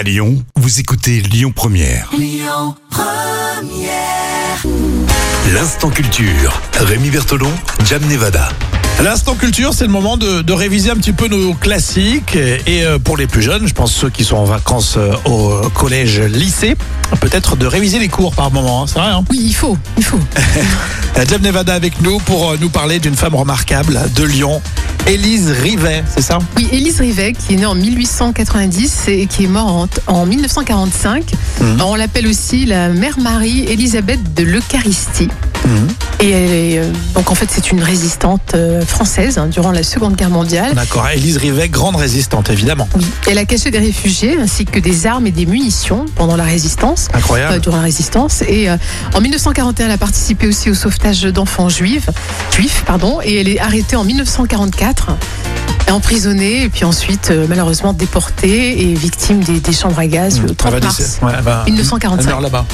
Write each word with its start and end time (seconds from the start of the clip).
À 0.00 0.02
Lyon, 0.02 0.42
vous 0.56 0.80
écoutez 0.80 1.20
Lyon 1.20 1.52
Première. 1.54 2.08
L'instant 5.52 5.90
culture. 5.90 6.58
Rémi 6.78 7.10
Bertolon, 7.10 7.50
Jam 7.84 8.00
Nevada. 8.08 8.48
L'instant 9.02 9.34
culture, 9.34 9.74
c'est 9.74 9.84
le 9.84 9.90
moment 9.90 10.16
de, 10.16 10.40
de 10.40 10.52
réviser 10.54 10.90
un 10.90 10.94
petit 10.94 11.12
peu 11.12 11.28
nos 11.28 11.52
classiques. 11.52 12.34
Et 12.34 12.82
euh, 12.86 12.98
pour 12.98 13.18
les 13.18 13.26
plus 13.26 13.42
jeunes, 13.42 13.66
je 13.68 13.74
pense 13.74 13.92
ceux 13.92 14.08
qui 14.08 14.24
sont 14.24 14.36
en 14.38 14.44
vacances 14.44 14.94
euh, 14.96 15.12
au 15.26 15.68
collège, 15.74 16.18
lycée, 16.20 16.76
peut-être 17.20 17.56
de 17.56 17.66
réviser 17.66 17.98
les 17.98 18.08
cours 18.08 18.34
par 18.34 18.50
moment. 18.50 18.84
hein, 18.84 18.86
C'est 18.86 18.98
vrai, 19.00 19.10
hein? 19.10 19.22
Oui, 19.30 19.38
il 19.42 19.54
faut, 19.54 19.76
il 19.98 20.04
faut. 20.04 20.18
Euh, 21.18 21.24
Jam 21.28 21.42
Nevada 21.42 21.74
avec 21.74 22.00
nous 22.02 22.20
pour 22.20 22.56
nous 22.60 22.68
parler 22.70 23.00
d'une 23.00 23.16
femme 23.16 23.34
remarquable 23.34 23.98
de 24.14 24.22
Lyon, 24.22 24.62
Élise 25.10 25.50
Rivet, 25.50 26.04
c'est 26.14 26.22
ça? 26.22 26.38
Oui, 26.56 26.68
Élise 26.70 27.00
Rivet, 27.00 27.32
qui 27.32 27.54
est 27.54 27.56
née 27.56 27.66
en 27.66 27.74
1890 27.74 29.08
et 29.08 29.26
qui 29.26 29.42
est 29.42 29.48
morte 29.48 30.00
en, 30.06 30.20
en 30.20 30.26
1945. 30.26 31.24
Mhm. 31.60 31.82
On 31.84 31.96
l'appelle 31.96 32.28
aussi 32.28 32.64
la 32.64 32.90
mère 32.90 33.18
Marie 33.18 33.64
Élisabeth 33.64 34.20
de 34.34 34.44
l'Eucharistie. 34.44 35.28
Mhm. 35.66 35.88
Et 36.22 36.30
elle 36.30 36.50
est, 36.50 36.78
euh, 36.78 36.92
donc 37.14 37.30
en 37.30 37.34
fait, 37.34 37.48
c'est 37.50 37.70
une 37.72 37.82
résistante 37.82 38.52
euh, 38.54 38.84
française 38.84 39.38
hein, 39.38 39.46
durant 39.46 39.72
la 39.72 39.82
Seconde 39.82 40.16
Guerre 40.16 40.28
mondiale. 40.28 40.74
D'accord, 40.74 41.08
Élise 41.08 41.38
Rivet, 41.38 41.70
grande 41.70 41.96
résistante 41.96 42.50
évidemment. 42.50 42.88
Oui. 42.94 43.06
Elle 43.26 43.38
a 43.38 43.46
caché 43.46 43.70
des 43.70 43.78
réfugiés 43.78 44.36
ainsi 44.38 44.66
que 44.66 44.78
des 44.78 45.06
armes 45.06 45.26
et 45.26 45.30
des 45.30 45.46
munitions 45.46 46.04
pendant 46.16 46.36
la 46.36 46.44
résistance. 46.44 47.08
Incroyable. 47.14 47.54
euh, 47.54 47.58
durant 47.58 47.78
la 47.78 47.84
résistance. 47.84 48.42
Et 48.42 48.68
en 48.70 49.20
1941, 49.20 49.86
elle 49.86 49.92
a 49.92 49.98
participé 49.98 50.46
aussi 50.46 50.68
au 50.70 50.74
sauvetage 50.74 51.22
d'enfants 51.22 51.70
juifs, 51.70 52.10
juifs 52.54 52.82
pardon, 52.86 53.20
et 53.22 53.40
elle 53.40 53.48
est 53.48 53.58
arrêtée 53.58 53.96
en 53.96 54.04
1944, 54.04 55.08
et 55.90 55.92
emprisonnée, 55.92 56.62
et 56.62 56.68
puis 56.68 56.84
ensuite, 56.84 57.30
euh, 57.32 57.46
malheureusement, 57.48 57.92
déportée 57.92 58.80
et 58.82 58.94
victime 58.94 59.42
des, 59.42 59.58
des 59.60 59.72
chambres 59.72 59.98
à 59.98 60.06
gaz 60.06 60.40
le 60.40 60.54
30 60.54 60.72
Elle 60.74 60.80
va 60.80 60.86
mars. 60.86 60.98
décéder- 61.00 61.24
ouais, 61.26 61.32
elle 61.36 61.44
va- 61.44 61.64
1945. 61.66 62.22
Elle 62.22 62.28
meurt 62.30 62.42
là-bas. 62.42 62.64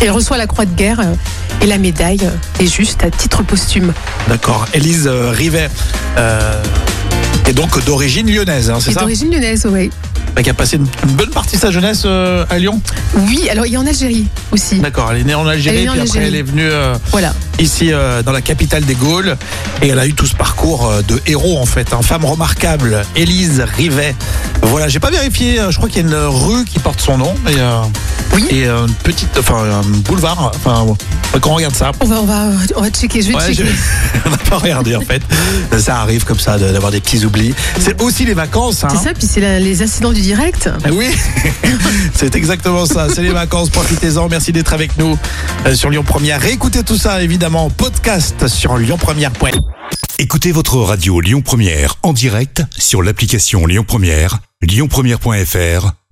Et 0.00 0.04
elle 0.06 0.10
reçoit 0.10 0.36
la 0.38 0.46
croix 0.48 0.64
de 0.66 0.74
guerre 0.74 0.98
euh, 1.00 1.14
et 1.62 1.66
la 1.66 1.78
médaille 1.78 2.20
euh, 2.24 2.30
des 2.58 2.66
justes 2.66 3.04
à 3.04 3.10
titre 3.10 3.42
posthume. 3.44 3.92
D'accord, 4.28 4.66
Élise 4.74 5.06
Rivet. 5.08 5.70
euh, 6.16 6.62
est 7.46 7.52
donc 7.54 7.82
d'origine 7.84 8.30
lyonnaise, 8.30 8.68
hein, 8.70 8.78
c'est 8.80 8.92
ça? 8.92 9.00
d'origine 9.00 9.30
lyonnaise, 9.32 9.66
oui. 9.70 9.90
Bah, 10.38 10.44
Qui 10.44 10.50
a 10.50 10.54
passé 10.54 10.76
une, 10.76 10.86
bonne 11.16 11.30
partie 11.30 11.56
de 11.56 11.60
sa 11.60 11.72
jeunesse 11.72 12.02
euh, 12.04 12.44
à 12.48 12.60
Lyon 12.60 12.80
Oui, 13.26 13.48
alors 13.50 13.66
il 13.66 13.74
a 13.74 13.80
en 13.80 13.86
Algérie 13.88 14.28
aussi. 14.52 14.78
D'accord, 14.78 15.10
elle 15.10 15.22
est 15.22 15.24
née 15.24 15.34
en 15.34 15.44
Algérie, 15.48 15.78
Elle 15.78 15.82
est 15.82 15.84
née 15.86 15.90
en 15.90 15.92
puis 15.94 16.00
après 16.02 16.18
Algérie. 16.20 16.28
elle 16.28 16.36
est 16.36 16.48
venue 16.48 16.68
euh, 16.70 16.94
Voilà. 17.10 17.34
ici 17.58 17.92
euh, 17.92 18.22
dans 18.22 18.30
la 18.30 18.40
capitale 18.40 18.84
des 18.84 18.94
Gaules 18.94 19.36
et 19.82 19.88
elle 19.88 19.98
a 19.98 20.06
eu 20.06 20.14
tout 20.14 20.26
ce 20.26 20.36
parcours 20.36 20.86
euh, 20.86 21.02
de 21.02 21.20
héros 21.26 21.58
en 21.58 21.66
fait, 21.66 21.92
un 21.92 22.02
femme 22.02 22.24
remarquable, 22.24 23.02
Élise 23.16 23.64
Rivet. 23.76 24.14
Voilà, 24.62 24.86
j'ai 24.86 25.00
pas 25.00 25.10
vérifié, 25.10 25.58
euh, 25.58 25.72
je 25.72 25.76
crois 25.76 25.88
qu'il 25.88 26.02
y 26.02 26.04
a 26.04 26.08
une 26.08 26.14
rue 26.14 26.64
qui 26.64 26.78
porte 26.78 27.00
son 27.00 27.18
nom 27.18 27.34
euh, 27.48 27.82
Oui. 28.34 28.44
et 28.50 28.66
euh, 28.66 28.86
une 28.86 28.94
petite, 28.94 29.30
enfin 29.38 29.64
un 29.64 29.82
boulevard, 30.00 30.52
enfin 30.54 30.82
ouais, 30.82 31.40
qu'on 31.40 31.54
regarde 31.54 31.74
ça. 31.74 31.92
On 32.00 32.04
va, 32.06 32.20
on 32.20 32.24
va, 32.26 32.50
on 32.76 32.82
va 32.82 32.90
checker, 32.90 33.22
je 33.22 33.28
vais 33.28 33.34
Ouais, 33.34 33.54
checker. 33.54 33.64
je- 33.68 34.18
on 34.26 34.30
n'a 34.30 34.36
pas 34.36 34.58
regardé 34.58 34.94
en 34.96 35.00
fait. 35.00 35.22
Ça 35.78 36.00
arrive 36.00 36.24
comme 36.24 36.38
ça 36.38 36.58
de- 36.58 36.70
d'avoir 36.72 36.92
des 36.92 37.00
petits 37.00 37.24
oublis. 37.24 37.54
C'est 37.80 38.00
aussi 38.02 38.24
les 38.24 38.34
vacances. 38.34 38.84
Hein. 38.84 38.88
C'est 38.90 39.08
ça, 39.08 39.14
puis 39.14 39.26
c'est 39.26 39.40
la- 39.40 39.58
les 39.58 39.82
incidents 39.82 40.12
du 40.12 40.20
direct. 40.20 40.70
Eh 40.86 40.90
Oui, 40.90 41.08
c'est 42.14 42.34
exactement 42.36 42.86
ça. 42.86 43.08
C'est 43.12 43.22
les 43.22 43.32
vacances, 43.32 43.70
profitez-en. 43.70 44.28
Merci 44.28 44.52
d'être 44.52 44.72
avec 44.72 44.96
nous 44.98 45.18
euh, 45.66 45.74
sur 45.74 45.90
Lyon 45.90 46.04
Première. 46.04 46.40
Réécoutez 46.40 46.82
tout 46.84 46.96
ça 46.98 47.22
évidemment 47.22 47.66
en 47.66 47.70
podcast 47.70 48.46
sur 48.48 48.76
lyonpremière.fr. 48.76 49.58
Écoutez 50.20 50.52
votre 50.52 50.76
radio 50.78 51.20
Lyon 51.20 51.40
Première 51.42 51.96
en 52.02 52.12
direct 52.12 52.62
sur 52.76 53.02
l'application 53.02 53.66
Lyon 53.66 53.84
Première, 53.86 54.38
lyonpremière.fr 54.62 55.92